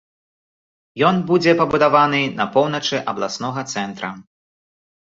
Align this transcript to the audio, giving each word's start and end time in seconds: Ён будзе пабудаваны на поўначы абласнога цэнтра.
Ён 1.09 1.15
будзе 1.31 1.51
пабудаваны 1.61 2.23
на 2.41 2.45
поўначы 2.57 3.05
абласнога 3.15 3.61
цэнтра. 3.77 4.11